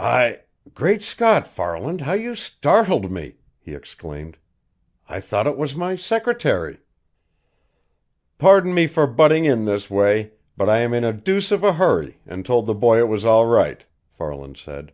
"I 0.00 0.40
Great 0.74 1.02
Scott, 1.04 1.46
Farland, 1.46 2.00
how 2.00 2.14
you 2.14 2.34
startled 2.34 3.12
me!" 3.12 3.36
he 3.60 3.76
exclaimed. 3.76 4.36
"I 5.08 5.20
thought 5.20 5.46
it 5.46 5.56
was 5.56 5.76
my 5.76 5.94
secretary." 5.94 6.80
"Pardon 8.38 8.74
me 8.74 8.88
for 8.88 9.06
butting 9.06 9.44
in 9.44 9.66
this 9.66 9.88
way, 9.88 10.32
but 10.56 10.68
I 10.68 10.78
am 10.78 10.92
in 10.94 11.04
a 11.04 11.12
deuce 11.12 11.52
of 11.52 11.62
a 11.62 11.74
hurry 11.74 12.18
and 12.26 12.44
told 12.44 12.66
the 12.66 12.74
boy 12.74 12.98
it 12.98 13.06
was 13.06 13.24
all 13.24 13.46
right," 13.46 13.86
Farland 14.10 14.56
said. 14.56 14.90